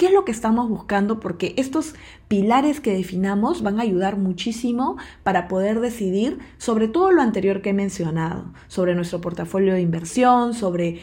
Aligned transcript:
¿Qué 0.00 0.06
es 0.06 0.12
lo 0.14 0.24
que 0.24 0.32
estamos 0.32 0.70
buscando? 0.70 1.20
Porque 1.20 1.52
estos 1.58 1.94
pilares 2.26 2.80
que 2.80 2.94
definamos 2.94 3.62
van 3.62 3.78
a 3.78 3.82
ayudar 3.82 4.16
muchísimo 4.16 4.96
para 5.22 5.46
poder 5.46 5.80
decidir 5.80 6.38
sobre 6.56 6.88
todo 6.88 7.10
lo 7.10 7.20
anterior 7.20 7.60
que 7.60 7.68
he 7.68 7.74
mencionado, 7.74 8.46
sobre 8.66 8.94
nuestro 8.94 9.20
portafolio 9.20 9.74
de 9.74 9.82
inversión, 9.82 10.54
sobre 10.54 11.00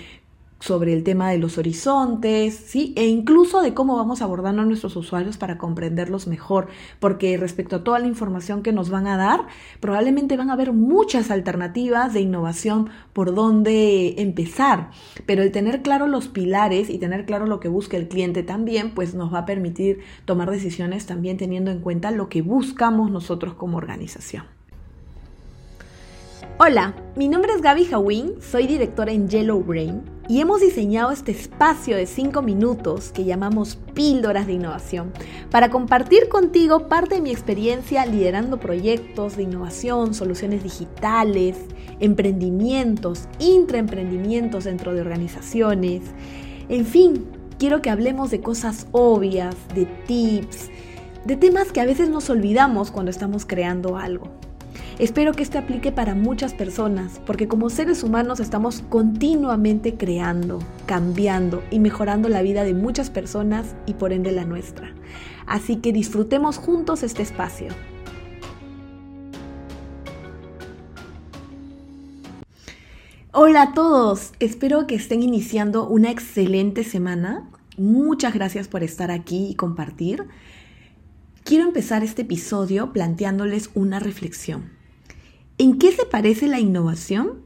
sobre 0.59 0.93
el 0.93 1.03
tema 1.03 1.29
de 1.29 1.37
los 1.37 1.57
horizontes, 1.57 2.55
¿sí? 2.55 2.93
E 2.95 3.07
incluso 3.07 3.61
de 3.61 3.73
cómo 3.73 3.95
vamos 3.95 4.21
abordando 4.21 4.61
a 4.61 4.65
nuestros 4.65 4.95
usuarios 4.95 5.37
para 5.37 5.57
comprenderlos 5.57 6.27
mejor, 6.27 6.67
porque 6.99 7.37
respecto 7.37 7.77
a 7.77 7.83
toda 7.83 7.99
la 7.99 8.07
información 8.07 8.63
que 8.63 8.71
nos 8.71 8.89
van 8.89 9.07
a 9.07 9.17
dar, 9.17 9.47
probablemente 9.79 10.37
van 10.37 10.49
a 10.49 10.53
haber 10.53 10.73
muchas 10.73 11.31
alternativas 11.31 12.13
de 12.13 12.21
innovación 12.21 12.89
por 13.13 13.35
dónde 13.35 14.21
empezar, 14.21 14.89
pero 15.25 15.43
el 15.43 15.51
tener 15.51 15.81
claro 15.81 16.07
los 16.07 16.27
pilares 16.27 16.89
y 16.89 16.97
tener 16.97 17.25
claro 17.25 17.45
lo 17.45 17.59
que 17.59 17.67
busca 17.67 17.97
el 17.97 18.07
cliente 18.07 18.43
también, 18.43 18.93
pues 18.93 19.13
nos 19.13 19.33
va 19.33 19.39
a 19.39 19.45
permitir 19.45 19.99
tomar 20.25 20.49
decisiones 20.49 21.05
también 21.05 21.37
teniendo 21.37 21.71
en 21.71 21.81
cuenta 21.81 22.11
lo 22.11 22.29
que 22.29 22.41
buscamos 22.41 23.11
nosotros 23.11 23.53
como 23.53 23.77
organización. 23.77 24.45
Hola, 26.59 26.95
mi 27.15 27.27
nombre 27.27 27.53
es 27.53 27.61
Gaby 27.61 27.85
Hawin, 27.91 28.41
soy 28.41 28.65
directora 28.65 29.11
en 29.11 29.29
Yellow 29.29 29.63
Brain 29.63 30.16
y 30.29 30.41
hemos 30.41 30.61
diseñado 30.61 31.11
este 31.11 31.31
espacio 31.31 31.95
de 31.95 32.05
5 32.05 32.41
minutos 32.41 33.11
que 33.11 33.23
llamamos 33.23 33.77
Píldoras 33.93 34.45
de 34.45 34.53
Innovación 34.53 35.13
para 35.49 35.69
compartir 35.69 36.27
contigo 36.27 36.89
parte 36.89 37.15
de 37.15 37.21
mi 37.21 37.31
experiencia 37.31 38.05
liderando 38.05 38.59
proyectos 38.59 39.37
de 39.37 39.43
innovación, 39.43 40.13
soluciones 40.13 40.63
digitales, 40.63 41.57
emprendimientos, 41.99 43.27
intraemprendimientos 43.39 44.65
dentro 44.65 44.93
de 44.93 45.01
organizaciones. 45.01 46.01
En 46.67 46.85
fin, 46.85 47.25
quiero 47.57 47.81
que 47.81 47.89
hablemos 47.89 48.29
de 48.29 48.41
cosas 48.41 48.87
obvias, 48.91 49.55
de 49.73 49.85
tips, 49.85 50.69
de 51.25 51.37
temas 51.37 51.71
que 51.71 51.81
a 51.81 51.85
veces 51.85 52.09
nos 52.09 52.29
olvidamos 52.29 52.91
cuando 52.91 53.11
estamos 53.11 53.45
creando 53.45 53.97
algo. 53.97 54.29
Espero 54.99 55.33
que 55.33 55.43
este 55.43 55.59
aplique 55.59 55.91
para 55.91 56.15
muchas 56.15 56.55
personas, 56.55 57.21
porque 57.23 57.47
como 57.47 57.69
seres 57.69 58.01
humanos 58.01 58.39
estamos 58.39 58.81
continuamente 58.89 59.95
creando, 59.95 60.57
cambiando 60.87 61.61
y 61.69 61.77
mejorando 61.77 62.29
la 62.29 62.41
vida 62.41 62.63
de 62.63 62.73
muchas 62.73 63.11
personas 63.11 63.75
y 63.85 63.93
por 63.93 64.11
ende 64.11 64.31
la 64.31 64.43
nuestra. 64.43 64.95
Así 65.45 65.75
que 65.75 65.93
disfrutemos 65.93 66.57
juntos 66.57 67.03
este 67.03 67.21
espacio. 67.21 67.67
Hola 73.33 73.61
a 73.61 73.73
todos, 73.75 74.31
espero 74.39 74.87
que 74.87 74.95
estén 74.95 75.21
iniciando 75.21 75.87
una 75.87 76.09
excelente 76.09 76.83
semana. 76.83 77.47
Muchas 77.77 78.33
gracias 78.33 78.67
por 78.67 78.81
estar 78.81 79.11
aquí 79.11 79.49
y 79.51 79.53
compartir. 79.53 80.25
Quiero 81.43 81.65
empezar 81.65 82.03
este 82.03 82.23
episodio 82.23 82.91
planteándoles 82.93 83.69
una 83.75 83.99
reflexión. 83.99 84.76
¿En 85.59 85.79
qué 85.79 85.91
se 85.91 86.05
parece 86.05 86.47
la 86.47 86.59
innovación 86.59 87.41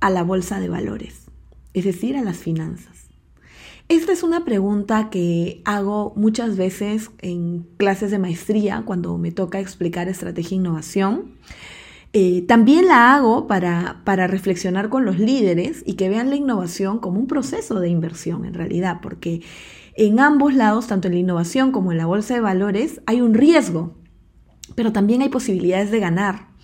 a 0.00 0.08
la 0.08 0.22
bolsa 0.22 0.60
de 0.60 0.68
valores? 0.68 1.26
Es 1.74 1.84
decir, 1.84 2.16
a 2.16 2.22
las 2.22 2.36
finanzas. 2.36 3.08
Esta 3.88 4.12
es 4.12 4.22
una 4.22 4.44
pregunta 4.44 5.10
que 5.10 5.62
hago 5.64 6.12
muchas 6.14 6.56
veces 6.56 7.10
en 7.18 7.66
clases 7.76 8.12
de 8.12 8.20
maestría 8.20 8.84
cuando 8.86 9.18
me 9.18 9.32
toca 9.32 9.58
explicar 9.58 10.08
estrategia 10.08 10.54
e 10.54 10.60
innovación. 10.60 11.32
Eh, 12.12 12.42
también 12.42 12.86
la 12.86 13.14
hago 13.14 13.48
para, 13.48 14.02
para 14.04 14.28
reflexionar 14.28 14.88
con 14.88 15.04
los 15.04 15.18
líderes 15.18 15.82
y 15.84 15.94
que 15.94 16.08
vean 16.08 16.30
la 16.30 16.36
innovación 16.36 17.00
como 17.00 17.18
un 17.18 17.26
proceso 17.26 17.80
de 17.80 17.88
inversión 17.88 18.44
en 18.44 18.54
realidad, 18.54 19.00
porque 19.02 19.42
en 19.96 20.20
ambos 20.20 20.54
lados, 20.54 20.86
tanto 20.86 21.08
en 21.08 21.14
la 21.14 21.20
innovación 21.20 21.72
como 21.72 21.90
en 21.90 21.98
la 21.98 22.06
bolsa 22.06 22.34
de 22.34 22.40
valores, 22.40 23.00
hay 23.06 23.20
un 23.20 23.34
riesgo, 23.34 23.96
pero 24.76 24.92
también 24.92 25.22
hay 25.22 25.30
posibilidades 25.30 25.90
de 25.90 25.98
ganar 25.98 26.55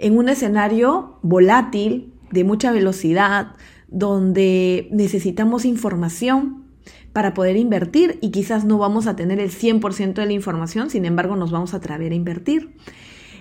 en 0.00 0.16
un 0.16 0.28
escenario 0.28 1.18
volátil, 1.22 2.14
de 2.30 2.44
mucha 2.44 2.72
velocidad, 2.72 3.54
donde 3.88 4.88
necesitamos 4.90 5.64
información 5.64 6.64
para 7.12 7.34
poder 7.34 7.56
invertir 7.56 8.18
y 8.20 8.30
quizás 8.30 8.64
no 8.64 8.78
vamos 8.78 9.06
a 9.06 9.16
tener 9.16 9.40
el 9.40 9.50
100% 9.50 10.14
de 10.14 10.26
la 10.26 10.32
información, 10.32 10.90
sin 10.90 11.04
embargo 11.04 11.36
nos 11.36 11.50
vamos 11.50 11.74
a 11.74 11.78
atrever 11.78 12.12
a 12.12 12.14
invertir. 12.14 12.76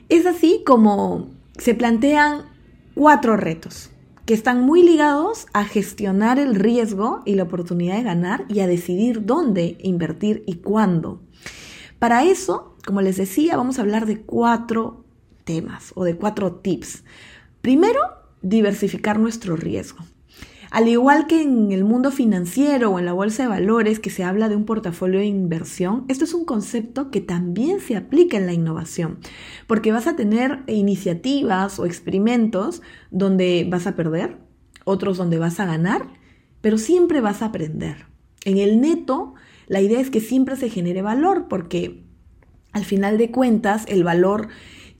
Es 0.09 0.25
así 0.25 0.63
como 0.65 1.29
se 1.57 1.75
plantean 1.75 2.43
cuatro 2.95 3.35
retos 3.35 3.89
que 4.25 4.33
están 4.33 4.61
muy 4.61 4.83
ligados 4.83 5.47
a 5.53 5.63
gestionar 5.63 6.39
el 6.39 6.55
riesgo 6.55 7.21
y 7.25 7.35
la 7.35 7.43
oportunidad 7.43 7.95
de 7.95 8.03
ganar 8.03 8.45
y 8.49 8.59
a 8.59 8.67
decidir 8.67 9.25
dónde 9.25 9.77
invertir 9.81 10.43
y 10.45 10.55
cuándo. 10.55 11.21
Para 11.99 12.23
eso, 12.23 12.75
como 12.85 13.01
les 13.01 13.17
decía, 13.17 13.57
vamos 13.57 13.79
a 13.79 13.81
hablar 13.81 14.05
de 14.05 14.21
cuatro 14.21 15.05
temas 15.47 15.93
o 15.95 16.03
de 16.03 16.15
cuatro 16.15 16.53
tips. 16.57 17.03
Primero, 17.61 17.99
diversificar 18.43 19.17
nuestro 19.17 19.55
riesgo. 19.55 20.05
Al 20.69 20.89
igual 20.89 21.27
que 21.27 21.41
en 21.41 21.71
el 21.71 21.85
mundo 21.85 22.11
financiero 22.11 22.91
o 22.91 22.99
en 22.99 23.05
la 23.05 23.13
bolsa 23.13 23.43
de 23.43 23.49
valores 23.49 23.99
que 23.99 24.09
se 24.09 24.25
habla 24.25 24.49
de 24.49 24.57
un 24.57 24.65
portafolio 24.65 25.19
de 25.19 25.25
inversión, 25.25 26.03
esto 26.09 26.25
es 26.25 26.33
un 26.33 26.43
concepto 26.43 27.09
que 27.09 27.21
también 27.21 27.79
se 27.79 27.95
aplica 27.95 28.35
en 28.35 28.45
la 28.45 28.53
innovación, 28.53 29.19
porque 29.65 29.93
vas 29.93 30.07
a 30.07 30.17
tener 30.17 30.63
iniciativas 30.67 31.79
o 31.79 31.85
experimentos 31.85 32.81
donde 33.11 33.65
vas 33.69 33.87
a 33.87 33.95
perder, 33.95 34.37
otros 34.83 35.17
donde 35.17 35.39
vas 35.39 35.59
a 35.61 35.65
ganar, 35.65 36.09
pero 36.59 36.77
siempre 36.77 37.21
vas 37.21 37.41
a 37.41 37.45
aprender. 37.45 38.05
En 38.43 38.57
el 38.57 38.81
neto, 38.81 39.35
la 39.67 39.79
idea 39.79 40.01
es 40.01 40.09
que 40.09 40.19
siempre 40.19 40.57
se 40.57 40.69
genere 40.69 41.01
valor, 41.01 41.47
porque 41.47 42.03
al 42.73 42.83
final 42.83 43.17
de 43.17 43.31
cuentas 43.31 43.85
el 43.87 44.03
valor 44.03 44.49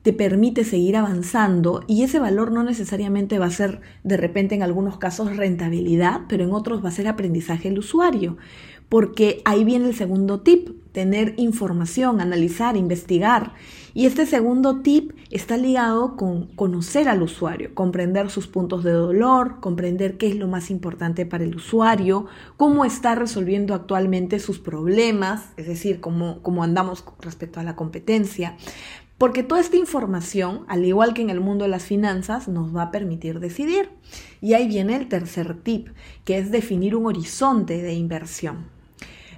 te 0.02 0.13
permite 0.13 0.63
seguir 0.63 0.96
avanzando 0.96 1.84
y 1.88 2.03
ese 2.03 2.19
valor 2.19 2.52
no 2.52 2.63
necesariamente 2.63 3.40
va 3.40 3.47
a 3.47 3.52
ser 3.52 3.81
de 4.03 4.18
repente 4.18 4.56
en 4.56 4.63
algunos 4.63 4.97
casos 4.97 5.35
rentabilidad, 5.35 6.22
pero 6.30 6.44
en 6.44 6.53
otros 6.53 6.84
va 6.84 6.90
a 6.90 6.94
ser 6.94 7.08
aprendizaje 7.08 7.69
del 7.69 7.80
usuario, 7.80 8.38
porque 8.90 9.41
ahí 9.44 9.63
viene 9.63 9.88
el 9.88 9.96
segundo 9.96 10.40
tip, 10.41 10.69
tener 10.94 11.34
información, 11.38 12.22
analizar, 12.22 12.78
investigar. 12.78 13.53
Y 13.94 14.06
este 14.06 14.25
segundo 14.25 14.81
tip 14.81 15.12
está 15.30 15.58
ligado 15.58 16.16
con 16.16 16.47
conocer 16.56 17.09
al 17.09 17.22
usuario, 17.22 17.75
comprender 17.75 18.29
sus 18.29 18.47
puntos 18.47 18.84
de 18.84 18.91
dolor, 18.91 19.59
comprender 19.59 20.18
qué 20.18 20.28
es 20.28 20.35
lo 20.35 20.47
más 20.47 20.72
importante 20.72 21.25
para 21.25 21.44
el 21.44 21.56
usuario, 21.56 22.28
cómo 22.56 22.85
está 22.85 23.14
resolviendo 23.16 23.74
actualmente 23.74 24.40
sus 24.40 24.59
problemas, 24.59 25.50
es 25.58 25.68
decir, 25.68 26.00
cómo, 26.00 26.41
cómo 26.41 26.64
andamos 26.64 27.03
respecto 27.19 27.59
a 27.59 27.64
la 27.64 27.75
competencia, 27.75 28.56
porque 29.17 29.41
toda 29.41 29.61
esta 29.61 29.78
información, 29.78 30.63
al 30.67 30.85
igual 30.85 31.13
que 31.13 31.23
en 31.23 31.31
el 31.31 31.39
mundo 31.39 31.66
de 31.66 31.69
las 31.69 31.83
finanzas, 31.83 32.47
nos 32.47 32.75
va 32.75 32.83
a 32.83 32.91
permitir 32.91 33.39
decidir. 33.39 33.89
Y 34.41 34.53
ahí 34.53 34.67
viene 34.67 34.95
el 34.95 35.07
tercer 35.07 35.59
tip, 35.61 35.89
que 36.23 36.38
es 36.38 36.51
definir 36.51 36.95
un 36.95 37.07
horizonte 37.07 37.81
de 37.81 37.94
inversión. 37.94 38.67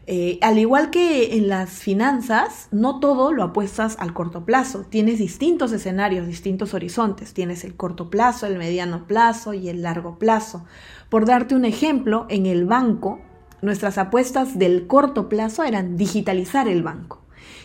Eh, 0.05 0.37
al 0.41 0.57
igual 0.57 0.89
que 0.89 1.37
en 1.37 1.47
las 1.47 1.69
finanzas, 1.69 2.67
no 2.71 2.99
todo 2.99 3.31
lo 3.31 3.43
apuestas 3.43 3.95
al 3.99 4.13
corto 4.13 4.43
plazo. 4.43 4.85
Tienes 4.89 5.19
distintos 5.19 5.71
escenarios, 5.71 6.27
distintos 6.27 6.73
horizontes. 6.73 7.33
Tienes 7.33 7.63
el 7.63 7.75
corto 7.75 8.09
plazo, 8.09 8.47
el 8.47 8.57
mediano 8.57 9.05
plazo 9.05 9.53
y 9.53 9.69
el 9.69 9.83
largo 9.83 10.17
plazo. 10.17 10.65
Por 11.09 11.25
darte 11.25 11.55
un 11.55 11.63
ejemplo, 11.63 12.25
en 12.29 12.47
el 12.47 12.65
banco, 12.65 13.21
nuestras 13.61 13.97
apuestas 13.97 14.57
del 14.57 14.87
corto 14.87 15.29
plazo 15.29 15.63
eran 15.63 15.95
digitalizar 15.95 16.67
el 16.67 16.83
banco 16.83 17.21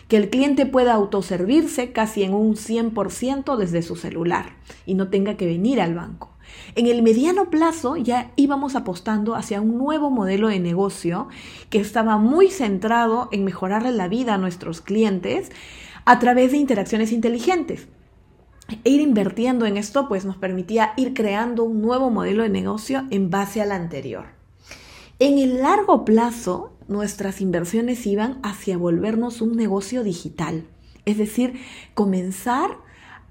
que 0.08 0.16
el 0.16 0.30
cliente 0.30 0.66
pueda 0.66 0.94
autoservirse 0.94 1.92
casi 1.92 2.22
en 2.22 2.34
un 2.34 2.56
100% 2.56 3.56
desde 3.56 3.82
su 3.82 3.96
celular 3.96 4.56
y 4.86 4.94
no 4.94 5.08
tenga 5.08 5.36
que 5.36 5.46
venir 5.46 5.80
al 5.80 5.94
banco. 5.94 6.30
En 6.74 6.86
el 6.86 7.02
mediano 7.02 7.50
plazo 7.50 7.96
ya 7.96 8.32
íbamos 8.36 8.74
apostando 8.76 9.34
hacia 9.34 9.60
un 9.60 9.78
nuevo 9.78 10.10
modelo 10.10 10.48
de 10.48 10.60
negocio 10.60 11.28
que 11.70 11.78
estaba 11.78 12.16
muy 12.18 12.50
centrado 12.50 13.28
en 13.32 13.44
mejorarle 13.44 13.92
la 13.92 14.08
vida 14.08 14.34
a 14.34 14.38
nuestros 14.38 14.80
clientes 14.80 15.50
a 16.04 16.18
través 16.18 16.52
de 16.52 16.58
interacciones 16.58 17.12
inteligentes. 17.12 17.88
E 18.84 18.90
ir 18.90 19.00
invirtiendo 19.00 19.66
en 19.66 19.76
esto 19.76 20.08
pues 20.08 20.24
nos 20.24 20.36
permitía 20.36 20.92
ir 20.96 21.12
creando 21.14 21.64
un 21.64 21.82
nuevo 21.82 22.10
modelo 22.10 22.42
de 22.42 22.48
negocio 22.48 23.04
en 23.10 23.30
base 23.30 23.60
al 23.60 23.72
anterior. 23.72 24.26
En 25.20 25.38
el 25.38 25.62
largo 25.62 26.04
plazo, 26.04 26.72
nuestras 26.88 27.40
inversiones 27.40 28.06
iban 28.06 28.38
hacia 28.42 28.76
volvernos 28.76 29.40
un 29.40 29.56
negocio 29.56 30.02
digital, 30.02 30.64
es 31.04 31.18
decir, 31.18 31.54
comenzar 31.94 32.78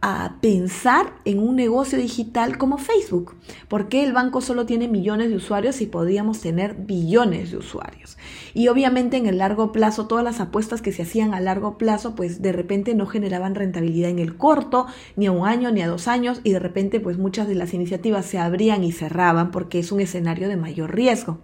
a 0.05 0.35
pensar 0.41 1.13
en 1.23 1.39
un 1.39 1.55
negocio 1.55 1.97
digital 1.97 2.57
como 2.57 2.77
Facebook, 2.77 3.35
porque 3.69 4.03
el 4.03 4.11
banco 4.11 4.41
solo 4.41 4.65
tiene 4.65 4.89
millones 4.89 5.29
de 5.29 5.37
usuarios 5.37 5.79
y 5.79 5.85
podríamos 5.85 6.41
tener 6.41 6.75
billones 6.75 7.51
de 7.51 7.57
usuarios. 7.57 8.17
Y 8.53 8.67
obviamente 8.67 9.15
en 9.15 9.27
el 9.27 9.37
largo 9.37 9.71
plazo, 9.71 10.05
todas 10.05 10.25
las 10.25 10.41
apuestas 10.41 10.81
que 10.81 10.91
se 10.91 11.03
hacían 11.03 11.33
a 11.33 11.39
largo 11.39 11.77
plazo, 11.77 12.15
pues 12.15 12.41
de 12.41 12.51
repente 12.51 12.95
no 12.95 13.05
generaban 13.05 13.55
rentabilidad 13.55 14.09
en 14.09 14.19
el 14.19 14.35
corto, 14.35 14.87
ni 15.15 15.27
a 15.27 15.31
un 15.31 15.47
año, 15.47 15.71
ni 15.71 15.81
a 15.81 15.87
dos 15.87 16.09
años, 16.09 16.41
y 16.43 16.51
de 16.51 16.59
repente 16.59 16.99
pues 16.99 17.17
muchas 17.17 17.47
de 17.47 17.55
las 17.55 17.73
iniciativas 17.73 18.25
se 18.25 18.39
abrían 18.39 18.83
y 18.83 18.91
cerraban 18.91 19.51
porque 19.51 19.79
es 19.79 19.93
un 19.93 20.01
escenario 20.01 20.49
de 20.49 20.57
mayor 20.57 20.93
riesgo. 20.93 21.39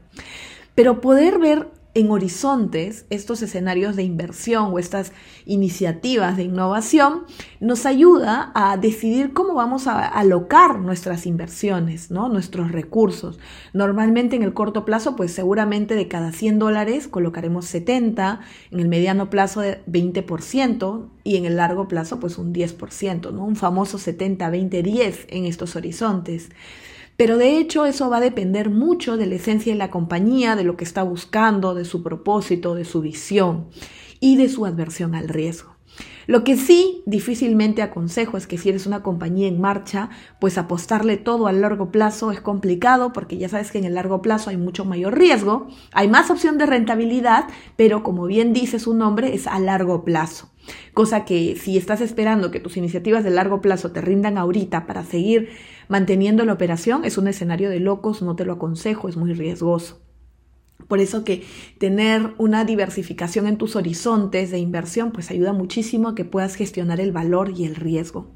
Pero 0.76 1.00
poder 1.00 1.40
ver 1.40 1.70
en 1.96 2.12
horizontes 2.12 3.06
estos 3.10 3.42
escenarios 3.42 3.96
de 3.96 4.04
inversión 4.04 4.72
o 4.72 4.80
estas 4.80 5.12
iniciativas 5.46 6.38
de 6.38 6.44
innovación 6.44 7.24
nos 7.60 7.86
ayuda 7.86 8.52
a 8.54 8.78
decidir 8.78 9.34
cómo 9.34 9.56
vamos 9.56 9.88
a 9.88 10.06
alocar 10.06 10.80
nuestras 10.80 11.26
inversiones, 11.26 12.12
¿no? 12.12 12.30
nuestros 12.30 12.72
recursos. 12.72 13.40
Normalmente 13.74 14.36
en 14.36 14.44
el 14.44 14.54
corto 14.54 14.86
plazo, 14.86 15.16
pues 15.16 15.32
seguramente 15.32 15.96
de 15.96 16.08
cada 16.08 16.32
100 16.32 16.60
dólares 16.60 17.08
colocaremos 17.08 17.66
70, 17.66 18.42
en 18.72 18.80
el 18.80 18.88
mediano 18.88 19.30
plazo 19.30 19.62
de 19.62 19.84
20% 19.86 21.10
y 21.24 21.38
en 21.38 21.46
el 21.46 21.58
largo 21.58 21.88
plazo 21.88 22.20
pues 22.20 22.38
un 22.38 22.54
10%, 22.54 23.34
¿no? 23.34 23.44
un 23.44 23.56
famoso 23.56 23.98
70-20-10 23.98 25.26
en 25.30 25.46
estos 25.46 25.76
horizontes. 25.76 26.50
Pero 27.20 27.38
de 27.38 27.58
hecho 27.58 27.86
eso 27.86 28.10
va 28.10 28.20
a 28.20 28.22
depender 28.22 28.70
mucho 28.70 29.18
de 29.18 29.26
la 29.26 29.36
esencia 29.36 29.74
de 29.74 29.78
la 29.78 29.92
compañía, 29.92 30.56
de 30.56 30.64
lo 30.64 30.78
que 30.78 30.86
está 30.86 31.04
buscando, 31.04 31.76
de 31.76 31.84
su 31.84 32.02
propósito, 32.02 32.76
de 32.76 32.86
su 32.86 33.02
visión 33.02 33.68
y 34.22 34.38
de 34.38 34.48
su 34.48 34.66
adversión 34.66 35.14
al 35.16 35.28
riesgo. 35.28 35.76
Lo 36.28 36.46
que 36.46 36.56
sí 36.56 37.04
difícilmente 37.06 37.82
aconsejo 37.82 38.38
es 38.38 38.48
que 38.48 38.58
si 38.58 38.70
eres 38.70 38.88
una 38.88 39.04
compañía 39.04 39.50
en 39.50 39.60
marcha, 39.60 40.12
pues 40.40 40.58
apostarle 40.58 41.18
todo 41.18 41.48
a 41.48 41.52
largo 41.52 41.92
plazo 41.92 42.32
es 42.32 42.40
complicado 42.40 43.12
porque 43.12 43.38
ya 43.38 43.50
sabes 43.50 43.74
que 43.74 43.80
en 43.80 43.84
el 43.84 43.96
largo 43.96 44.22
plazo 44.22 44.50
hay 44.50 44.56
mucho 44.56 44.86
mayor 44.86 45.18
riesgo, 45.18 45.68
hay 45.92 46.08
más 46.08 46.32
opción 46.32 46.58
de 46.58 46.68
rentabilidad, 46.68 47.50
pero 47.76 48.02
como 48.02 48.28
bien 48.28 48.54
dice 48.54 48.80
su 48.80 48.94
nombre, 48.94 49.36
es 49.36 49.46
a 49.46 49.60
largo 49.60 50.06
plazo. 50.06 50.49
Cosa 50.94 51.26
que 51.26 51.56
si 51.56 51.78
estás 51.78 52.02
esperando 52.02 52.52
que 52.52 52.60
tus 52.60 52.78
iniciativas 52.78 53.24
de 53.24 53.32
largo 53.32 53.62
plazo 53.62 53.92
te 53.92 54.02
rindan 54.02 54.38
ahorita 54.38 54.86
para 54.86 55.04
seguir 55.04 55.50
manteniendo 55.88 56.46
la 56.46 56.54
operación, 56.54 57.06
es 57.06 57.18
un 57.18 57.28
escenario 57.28 57.70
de 57.70 57.80
locos, 57.80 58.22
no 58.22 58.36
te 58.36 58.46
lo 58.46 58.54
aconsejo, 58.54 59.10
es 59.10 59.18
muy 59.18 59.34
riesgoso. 59.34 60.02
Por 60.88 61.00
eso 61.00 61.24
que 61.24 61.44
tener 61.78 62.34
una 62.38 62.66
diversificación 62.66 63.48
en 63.48 63.58
tus 63.58 63.76
horizontes 63.76 64.50
de 64.50 64.60
inversión 64.60 65.12
pues 65.12 65.30
ayuda 65.30 65.54
muchísimo 65.54 66.10
a 66.10 66.16
que 66.16 66.26
puedas 66.26 66.56
gestionar 66.56 67.00
el 67.00 67.12
valor 67.12 67.54
y 67.56 67.66
el 67.66 67.76
riesgo. 67.76 68.32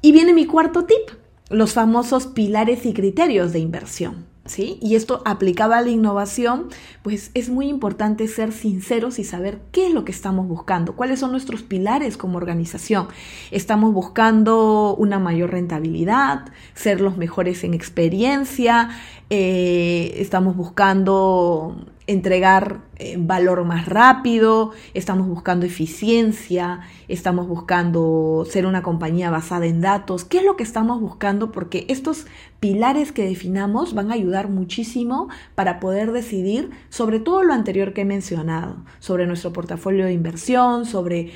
Y 0.00 0.12
viene 0.12 0.32
mi 0.32 0.46
cuarto 0.46 0.84
tip, 0.84 1.10
los 1.50 1.72
famosos 1.72 2.26
pilares 2.26 2.86
y 2.86 2.92
criterios 2.92 3.52
de 3.52 3.58
inversión. 3.58 4.26
Y 4.56 4.94
esto 4.94 5.22
aplicaba 5.24 5.78
a 5.78 5.82
la 5.82 5.90
innovación, 5.90 6.68
pues 7.02 7.30
es 7.34 7.50
muy 7.50 7.68
importante 7.68 8.26
ser 8.28 8.52
sinceros 8.52 9.18
y 9.18 9.24
saber 9.24 9.60
qué 9.72 9.88
es 9.88 9.94
lo 9.94 10.04
que 10.04 10.12
estamos 10.12 10.48
buscando, 10.48 10.96
cuáles 10.96 11.20
son 11.20 11.32
nuestros 11.32 11.62
pilares 11.62 12.16
como 12.16 12.38
organización. 12.38 13.08
Estamos 13.50 13.92
buscando 13.92 14.94
una 14.96 15.18
mayor 15.18 15.50
rentabilidad, 15.50 16.46
ser 16.74 17.00
los 17.00 17.16
mejores 17.16 17.62
en 17.64 17.74
experiencia, 17.74 18.90
eh, 19.30 20.14
estamos 20.16 20.56
buscando 20.56 21.84
entregar 22.08 22.80
eh, 22.96 23.16
valor 23.18 23.64
más 23.64 23.86
rápido, 23.86 24.72
estamos 24.94 25.28
buscando 25.28 25.66
eficiencia, 25.66 26.80
estamos 27.06 27.46
buscando 27.46 28.46
ser 28.50 28.64
una 28.64 28.82
compañía 28.82 29.30
basada 29.30 29.66
en 29.66 29.82
datos. 29.82 30.24
¿Qué 30.24 30.38
es 30.38 30.44
lo 30.44 30.56
que 30.56 30.62
estamos 30.62 31.00
buscando? 31.00 31.52
Porque 31.52 31.84
estos 31.88 32.26
pilares 32.60 33.12
que 33.12 33.26
definamos 33.26 33.94
van 33.94 34.10
a 34.10 34.14
ayudar 34.14 34.48
muchísimo 34.48 35.28
para 35.54 35.80
poder 35.80 36.12
decidir 36.12 36.70
sobre 36.88 37.20
todo 37.20 37.42
lo 37.44 37.52
anterior 37.52 37.92
que 37.92 38.00
he 38.00 38.06
mencionado, 38.06 38.84
sobre 39.00 39.26
nuestro 39.26 39.52
portafolio 39.52 40.06
de 40.06 40.14
inversión, 40.14 40.86
sobre 40.86 41.30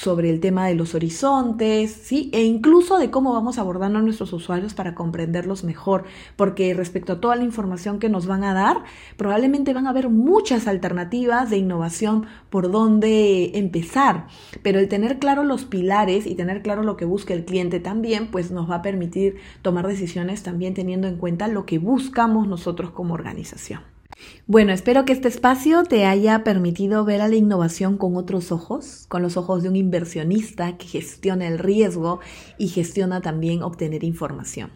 sobre 0.00 0.30
el 0.30 0.40
tema 0.40 0.66
de 0.66 0.74
los 0.74 0.94
horizontes, 0.94 1.92
¿sí? 1.92 2.30
E 2.32 2.42
incluso 2.42 2.98
de 2.98 3.10
cómo 3.10 3.34
vamos 3.34 3.58
abordando 3.58 3.98
a 3.98 4.02
nuestros 4.02 4.32
usuarios 4.32 4.72
para 4.72 4.94
comprenderlos 4.94 5.62
mejor, 5.62 6.04
porque 6.36 6.72
respecto 6.72 7.12
a 7.12 7.20
toda 7.20 7.36
la 7.36 7.44
información 7.44 7.98
que 7.98 8.08
nos 8.08 8.26
van 8.26 8.42
a 8.42 8.54
dar, 8.54 8.78
probablemente 9.18 9.74
van 9.74 9.86
a 9.86 9.90
haber 9.90 10.08
muchas 10.08 10.66
alternativas 10.66 11.50
de 11.50 11.58
innovación 11.58 12.24
por 12.48 12.70
dónde 12.70 13.58
empezar, 13.58 14.26
pero 14.62 14.78
el 14.78 14.88
tener 14.88 15.18
claro 15.18 15.44
los 15.44 15.66
pilares 15.66 16.26
y 16.26 16.34
tener 16.34 16.62
claro 16.62 16.82
lo 16.82 16.96
que 16.96 17.04
busca 17.04 17.34
el 17.34 17.44
cliente 17.44 17.78
también, 17.78 18.30
pues 18.30 18.50
nos 18.50 18.70
va 18.70 18.76
a 18.76 18.82
permitir 18.82 19.36
tomar 19.60 19.86
decisiones 19.86 20.42
también 20.42 20.72
teniendo 20.72 21.08
en 21.08 21.18
cuenta 21.18 21.46
lo 21.46 21.66
que 21.66 21.78
buscamos 21.78 22.48
nosotros 22.48 22.90
como 22.90 23.12
organización. 23.12 23.99
Bueno, 24.46 24.72
espero 24.72 25.04
que 25.04 25.12
este 25.12 25.28
espacio 25.28 25.84
te 25.84 26.06
haya 26.06 26.44
permitido 26.44 27.04
ver 27.04 27.20
a 27.20 27.28
la 27.28 27.36
innovación 27.36 27.96
con 27.96 28.16
otros 28.16 28.52
ojos, 28.52 29.06
con 29.08 29.22
los 29.22 29.36
ojos 29.36 29.62
de 29.62 29.68
un 29.68 29.76
inversionista 29.76 30.76
que 30.76 30.86
gestiona 30.86 31.46
el 31.46 31.58
riesgo 31.58 32.20
y 32.58 32.68
gestiona 32.68 33.20
también 33.20 33.62
obtener 33.62 34.04
información. 34.04 34.70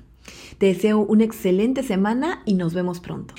Te 0.58 0.66
deseo 0.66 1.00
una 1.00 1.24
excelente 1.24 1.82
semana 1.82 2.42
y 2.46 2.54
nos 2.54 2.74
vemos 2.74 3.00
pronto. 3.00 3.34